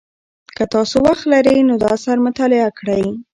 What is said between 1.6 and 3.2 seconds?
نو دا اثر مطالعه کړئ.